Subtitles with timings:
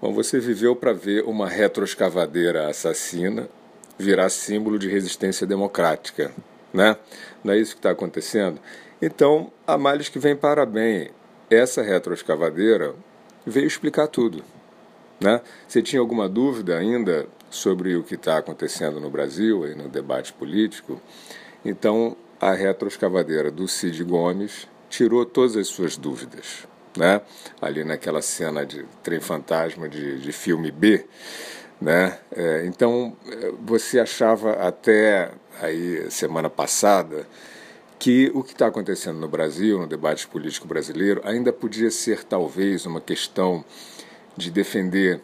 [0.00, 3.48] Bom, você viveu para ver uma retroescavadeira assassina
[3.98, 6.30] virar símbolo de resistência democrática,
[6.72, 6.96] né?
[7.42, 8.60] Não é isso que está acontecendo?
[9.02, 11.10] Então, a males que vem para bem.
[11.50, 12.94] Essa retroescavadeira
[13.44, 14.44] veio explicar tudo,
[15.20, 15.40] né?
[15.66, 20.32] Você tinha alguma dúvida ainda sobre o que está acontecendo no Brasil e no debate
[20.32, 21.02] político?
[21.64, 27.20] Então, a retroescavadeira do Cid Gomes tirou todas as suas dúvidas né?
[27.60, 31.04] ali naquela cena de trem fantasma de, de filme B.
[31.80, 32.18] Né?
[32.34, 33.16] É, então,
[33.64, 37.26] você achava até aí semana passada
[37.98, 42.86] que o que está acontecendo no Brasil, no debate político brasileiro, ainda podia ser talvez
[42.86, 43.64] uma questão
[44.36, 45.20] de defender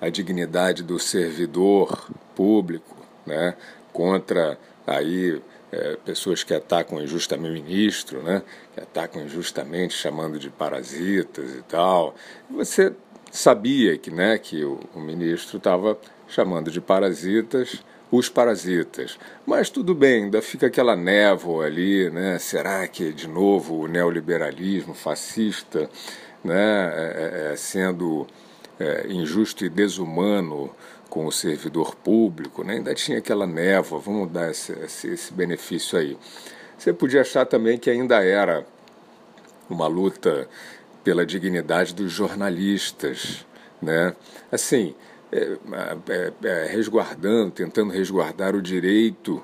[0.00, 3.54] a dignidade do servidor público, né,
[3.92, 5.40] contra aí
[5.72, 8.42] é, pessoas que atacam injustamente o ministro, né?
[8.74, 12.14] que atacam injustamente chamando de parasitas e tal.
[12.50, 12.92] Você
[13.30, 15.98] sabia que, né, que o, o ministro estava
[16.28, 19.18] chamando de parasitas os parasitas.
[19.46, 22.38] Mas tudo bem, ainda fica aquela névoa ali, né?
[22.38, 25.88] Será que de novo o neoliberalismo fascista,
[26.44, 28.26] né, é, é, é sendo
[28.78, 30.74] é, injusto e desumano
[31.08, 32.74] com o servidor público, né?
[32.74, 36.16] ainda tinha aquela névoa, vamos dar esse, esse, esse benefício aí.
[36.78, 38.66] Você podia achar também que ainda era
[39.68, 40.48] uma luta
[41.04, 43.44] pela dignidade dos jornalistas,
[43.80, 44.14] né?
[44.50, 44.94] Assim,
[45.32, 45.56] é,
[46.08, 49.42] é, é, resguardando, tentando resguardar o direito,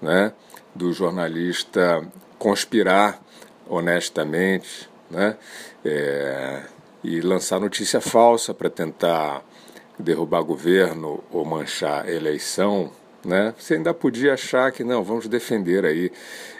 [0.00, 0.32] né,
[0.74, 2.06] do jornalista
[2.38, 3.20] conspirar
[3.68, 5.36] honestamente, né,
[5.84, 6.62] é,
[7.02, 9.42] e lançar notícia falsa para tentar
[9.98, 12.90] derrubar governo ou manchar eleição,
[13.24, 13.54] né?
[13.58, 16.10] Você ainda podia achar que não, vamos defender aí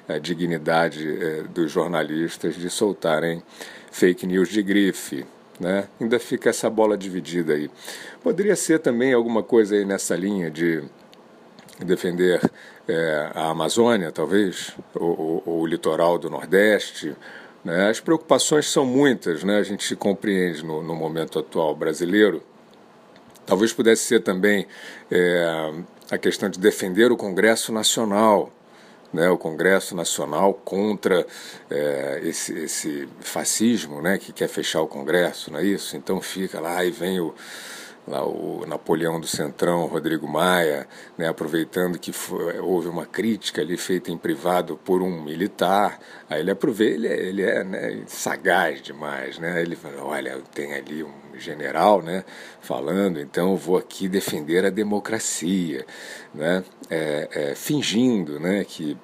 [0.08, 3.42] a dignidade eh, dos jornalistas de soltarem
[3.90, 5.24] fake news de grife,
[5.58, 5.88] né?
[6.00, 7.70] Ainda fica essa bola dividida aí.
[8.22, 10.82] Poderia ser também alguma coisa aí nessa linha de
[11.78, 12.40] defender
[12.88, 17.14] eh, a Amazônia, talvez, ou, ou, ou, o litoral do Nordeste.
[17.64, 17.90] Né?
[17.90, 19.58] As preocupações são muitas, né?
[19.58, 22.42] A gente compreende no, no momento atual brasileiro
[23.50, 24.64] Talvez pudesse ser também
[25.10, 25.72] é,
[26.08, 28.52] a questão de defender o Congresso Nacional,
[29.12, 31.26] né, o Congresso Nacional contra
[31.68, 35.96] é, esse, esse fascismo né, que quer fechar o Congresso, não é isso?
[35.96, 37.34] Então fica lá e vem o,
[38.18, 44.10] o Napoleão do Centrão, Rodrigo Maia, né, aproveitando que foi, houve uma crítica ali feita
[44.10, 45.98] em privado por um militar,
[46.28, 49.60] aí ele aproveita, ele é, ele é né, sagaz demais, né?
[49.62, 52.24] Ele fala, olha, tem ali um general, né,
[52.60, 55.86] falando, então vou aqui defender a democracia,
[56.34, 58.96] né, é, é, fingindo, né, que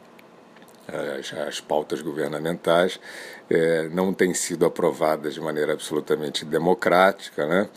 [0.89, 3.01] as, as pautas governamentais
[3.51, 7.69] é, não têm sido aprovadas de maneira absolutamente democrática, né,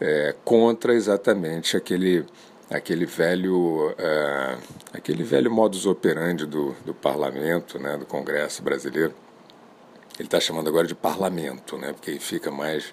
[0.00, 2.24] é, contra exatamente aquele
[2.70, 4.58] aquele velho é,
[4.92, 9.14] aquele velho modus operandi do, do parlamento, né, do Congresso brasileiro.
[10.18, 12.92] Ele está chamando agora de parlamento, né, porque fica mais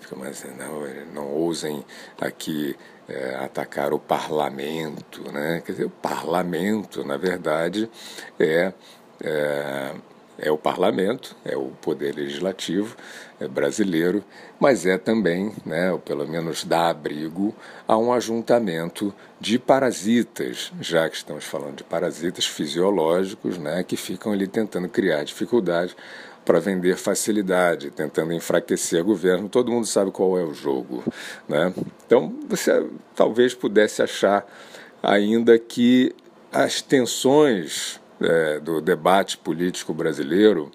[0.00, 1.84] fica mais não, não ousem
[2.18, 2.74] aqui
[3.08, 5.62] é, atacar o parlamento, né?
[5.64, 7.90] Quer dizer, o parlamento, na verdade,
[8.38, 8.72] é
[9.22, 9.94] é,
[10.38, 12.96] é o parlamento, é o poder legislativo
[13.40, 14.24] é brasileiro,
[14.58, 17.54] mas é também, né, ou pelo menos dá abrigo
[17.86, 24.32] a um ajuntamento de parasitas, já que estamos falando de parasitas fisiológicos, né, que ficam
[24.32, 25.96] ali tentando criar dificuldade
[26.44, 29.48] para vender facilidade, tentando enfraquecer o governo.
[29.48, 31.04] Todo mundo sabe qual é o jogo,
[31.48, 31.72] né?
[32.04, 32.84] Então você
[33.14, 34.44] talvez pudesse achar
[35.00, 36.12] ainda que
[36.50, 40.70] as tensões é, do debate político brasileiro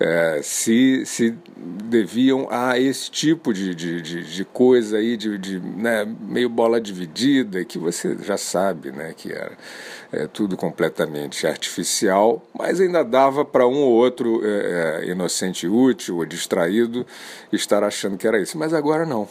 [0.00, 5.60] é, se, se deviam a esse tipo de, de, de, de coisa aí, de, de
[5.60, 9.52] né, meio bola dividida, que você já sabe né, que era
[10.10, 16.16] é, tudo completamente artificial, mas ainda dava para um ou outro é, é, inocente útil
[16.16, 17.06] ou distraído
[17.52, 18.56] estar achando que era isso.
[18.56, 19.28] Mas agora não.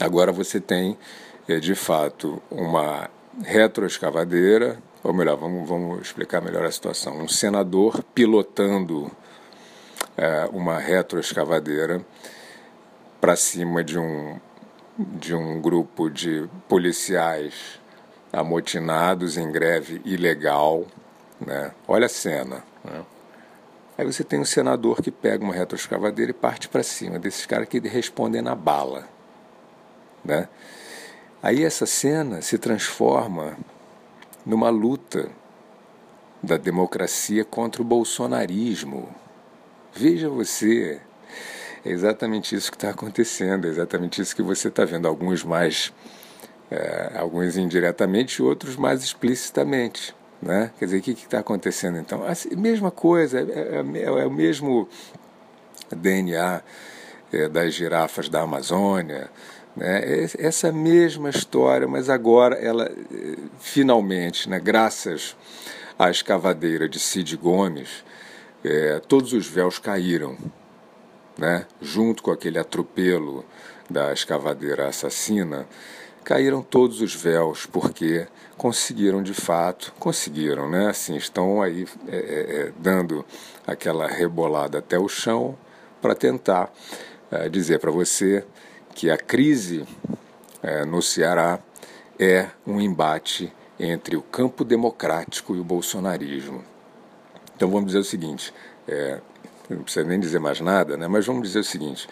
[0.00, 0.98] Agora você tem,
[1.46, 3.08] é, de fato, uma
[3.44, 7.18] retroescavadeira ou melhor, vamos, vamos explicar melhor a situação.
[7.18, 9.10] Um senador pilotando
[10.16, 12.04] é, uma retroescavadeira
[13.20, 14.38] para cima de um,
[14.96, 17.80] de um grupo de policiais
[18.32, 20.86] amotinados em greve ilegal.
[21.40, 21.72] Né?
[21.88, 22.62] Olha a cena.
[22.84, 23.04] Né?
[23.98, 27.68] Aí você tem um senador que pega uma retroescavadeira e parte para cima desses caras
[27.68, 29.08] que respondem na bala.
[30.24, 30.48] Né?
[31.42, 33.56] Aí essa cena se transforma
[34.44, 35.30] numa luta
[36.42, 39.08] da democracia contra o bolsonarismo.
[39.94, 41.00] Veja você,
[41.84, 45.08] É exatamente isso que está acontecendo, é exatamente isso que você está vendo.
[45.08, 45.92] Alguns mais,
[46.70, 50.14] é, alguns indiretamente, outros mais explicitamente.
[50.40, 50.72] Né?
[50.78, 52.22] Quer dizer, o que está acontecendo então?
[52.24, 54.88] A mesma coisa, é, é, é, é o mesmo
[55.90, 56.62] DNA
[57.32, 59.30] é, das girafas da Amazônia,
[59.76, 60.26] né?
[60.38, 65.36] essa mesma história, mas agora ela eh, finalmente, né, graças
[65.98, 68.04] à escavadeira de Cid Gomes,
[68.64, 70.36] é, todos os véus caíram,
[71.36, 71.66] né?
[71.80, 73.44] junto com aquele atropelo
[73.90, 75.66] da escavadeira assassina,
[76.22, 78.26] caíram todos os véus, porque
[78.56, 80.88] conseguiram de fato, conseguiram, né?
[80.88, 83.24] Assim, estão aí é, é, dando
[83.66, 85.58] aquela rebolada até o chão
[86.00, 86.72] para tentar
[87.50, 88.44] dizer para você
[88.94, 89.86] que a crise
[90.62, 91.58] é, no Ceará
[92.18, 96.62] é um embate entre o campo democrático e o bolsonarismo.
[97.56, 98.52] Então vamos dizer o seguinte,
[98.86, 99.20] é,
[99.68, 102.08] não precisa nem dizer mais nada, né, mas vamos dizer o seguinte,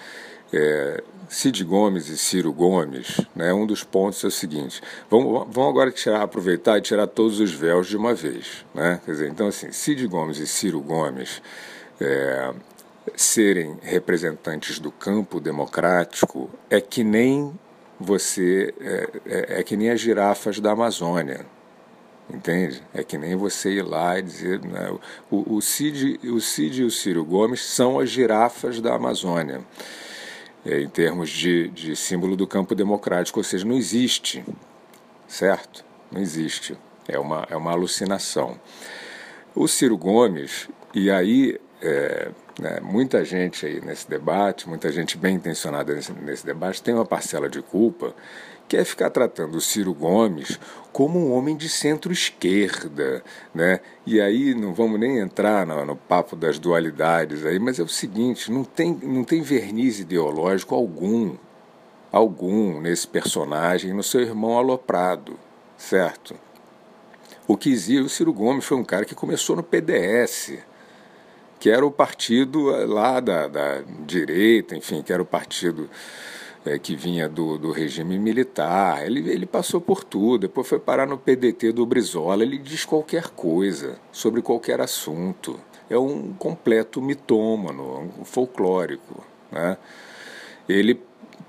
[0.53, 5.71] é, Cid Gomes e Ciro Gomes, né, um dos pontos é o seguinte, vamos, vamos
[5.71, 8.65] agora tirar, aproveitar e tirar todos os véus de uma vez.
[8.75, 9.01] Né?
[9.05, 11.41] Quer dizer, então assim, Cid Gomes e Ciro Gomes
[12.01, 12.53] é,
[13.17, 17.53] serem representantes do campo democrático é que nem
[17.99, 21.45] você é, é, é, que nem as girafas da Amazônia
[22.33, 22.83] entende?
[22.95, 24.91] É que nem você ir lá e dizer né,
[25.31, 29.61] o, o Cid o Cid e o Ciro Gomes são as girafas da Amazônia
[30.65, 34.45] é, em termos de, de símbolo do campo democrático ou seja não existe
[35.29, 35.85] certo?
[36.11, 36.77] Não existe.
[37.07, 38.59] É uma é uma alucinação.
[39.55, 42.31] O Ciro Gomes e aí é,
[42.61, 47.07] né, muita gente aí nesse debate, muita gente bem intencionada nesse, nesse debate, tem uma
[47.07, 48.15] parcela de culpa
[48.69, 50.61] que é ficar tratando o Ciro Gomes
[50.93, 53.81] como um homem de centro-esquerda, né?
[54.07, 57.89] E aí não vamos nem entrar no, no, papo das dualidades aí, mas é o
[57.89, 61.35] seguinte, não tem, não tem verniz ideológico algum,
[62.13, 65.37] algum nesse personagem, no seu irmão aloprado,
[65.77, 66.37] certo?
[67.49, 70.59] O que existe, o Ciro Gomes foi um cara que começou no PDS,
[71.61, 75.91] que era o partido eh, lá da, da direita, enfim, que era o partido
[76.65, 79.05] é, que vinha do, do regime militar.
[79.05, 82.43] Ele, ele passou por tudo, depois foi parar no PDT do Brizola.
[82.43, 85.61] Ele diz qualquer coisa sobre qualquer assunto.
[85.89, 89.23] É um completo mitômano, um folclórico.
[89.53, 89.77] Né?
[90.69, 91.01] Ele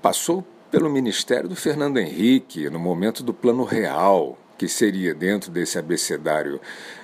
[0.02, 5.76] passou pelo ministério do Fernando Henrique no momento do Plano Real, que seria dentro desse
[5.76, 6.60] abecedário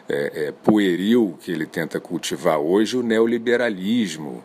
[0.09, 4.45] é, é, pueril que ele tenta cultivar hoje, o neoliberalismo.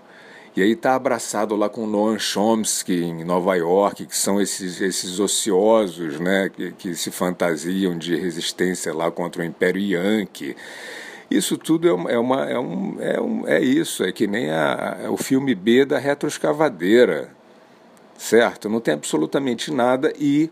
[0.56, 5.19] E aí está abraçado lá com Noam Chomsky em Nova York, que são esses, esses
[5.19, 10.56] ociosos né, que, que se fantasiam de resistência lá contra o Império Yankee.
[11.30, 14.50] Isso tudo é, uma, é, uma, é, um, é, um, é isso, é que nem
[14.50, 17.30] a, o filme B da retroescavadeira,
[18.18, 18.68] certo?
[18.68, 20.50] Não tem absolutamente nada e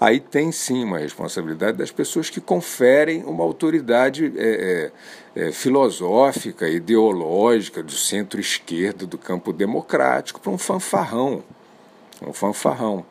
[0.00, 4.90] aí tem sim uma responsabilidade das pessoas que conferem uma autoridade é,
[5.36, 11.44] é, é filosófica, ideológica do centro-esquerda, do campo democrático, para um fanfarrão.
[12.22, 13.04] Um fanfarrão.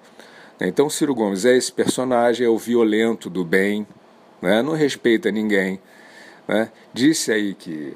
[0.60, 3.88] Então Ciro Gomes é esse personagem, é o violento do bem,
[4.42, 4.62] né?
[4.62, 5.80] não respeita ninguém.
[6.48, 6.72] Né?
[6.94, 7.96] Disse aí que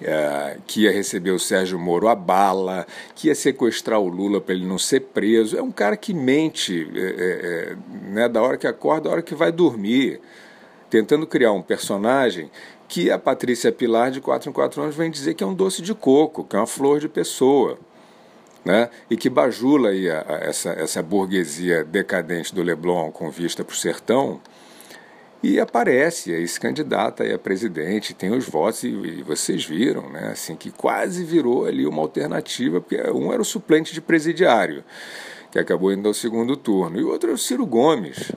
[0.00, 4.54] é, que ia receber o Sérgio Moro a bala, que ia sequestrar o Lula para
[4.54, 5.56] ele não ser preso.
[5.56, 7.76] É um cara que mente é, é, é,
[8.10, 10.20] né, da hora que acorda, da hora que vai dormir,
[10.88, 12.50] tentando criar um personagem
[12.88, 15.80] que a Patrícia Pilar, de 4 em 4 anos, vem dizer que é um doce
[15.80, 17.78] de coco, que é uma flor de pessoa.
[18.64, 18.88] Né?
[19.10, 23.72] e que bajula aí a, a, essa, essa burguesia decadente do Leblon com vista para
[23.72, 24.40] o sertão,
[25.42, 30.08] e aparece aí se candidata aí a presidente, tem os votos, e, e, vocês viram,
[30.08, 34.84] né, assim, que quase virou ali uma alternativa, porque um era o suplente de presidiário,
[35.50, 38.32] que acabou indo ao segundo turno, e o outro é o Ciro Gomes,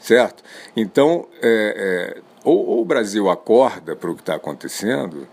[0.00, 0.42] certo?
[0.74, 5.28] Então, é, é, ou, ou o Brasil acorda para o que está acontecendo,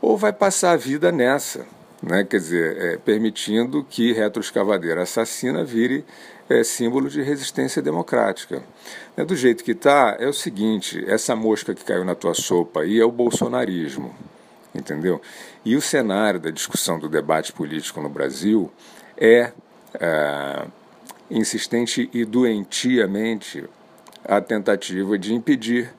[0.00, 1.66] ou vai passar a vida nessa,
[2.02, 2.24] né?
[2.24, 6.04] quer dizer, é, permitindo que retroescavadeira assassina vire
[6.48, 8.62] é, símbolo de resistência democrática.
[9.16, 12.80] É, do jeito que está, é o seguinte: essa mosca que caiu na tua sopa
[12.80, 14.14] aí é o bolsonarismo,
[14.74, 15.20] entendeu?
[15.64, 18.70] E o cenário da discussão do debate político no Brasil
[19.16, 19.52] é,
[20.00, 20.66] é
[21.30, 23.64] insistente e doentiamente
[24.24, 25.92] a tentativa de impedir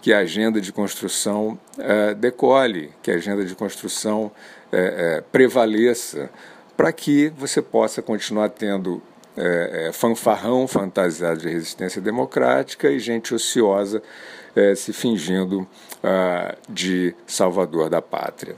[0.00, 4.30] que a agenda de construção é, decole, que a agenda de construção
[4.70, 6.28] é, é, prevaleça,
[6.76, 9.02] para que você possa continuar tendo
[9.36, 14.02] é, é, fanfarrão fantasiado de resistência democrática e gente ociosa
[14.54, 15.66] é, se fingindo
[16.02, 18.54] ah, de salvador da pátria.